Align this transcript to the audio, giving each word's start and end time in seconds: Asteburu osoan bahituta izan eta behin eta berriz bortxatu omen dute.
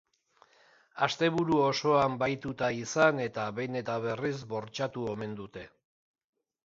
Asteburu 1.07 1.59
osoan 1.65 2.17
bahituta 2.25 2.69
izan 2.77 3.23
eta 3.29 3.45
behin 3.59 3.81
eta 3.83 3.99
berriz 4.07 4.35
bortxatu 4.55 5.07
omen 5.13 5.37
dute. 5.43 5.69